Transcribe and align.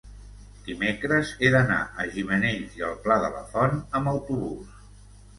dimecres 0.67 1.33
he 1.41 1.49
d'anar 1.55 1.77
a 2.03 2.05
Gimenells 2.15 2.77
i 2.79 2.85
el 2.87 2.95
Pla 3.03 3.17
de 3.25 3.29
la 3.35 3.43
Font 3.51 3.77
amb 3.99 4.11
autobús. 4.13 4.73